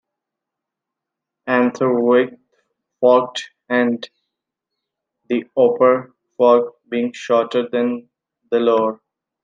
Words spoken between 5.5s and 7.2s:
upper fork being